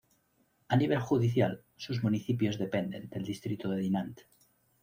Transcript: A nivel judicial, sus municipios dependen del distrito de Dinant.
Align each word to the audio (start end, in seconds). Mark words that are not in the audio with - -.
A 0.67 0.75
nivel 0.77 0.97
judicial, 1.03 1.63
sus 1.75 2.01
municipios 2.03 2.57
dependen 2.57 3.07
del 3.07 3.23
distrito 3.23 3.69
de 3.69 3.81
Dinant. 3.83 4.19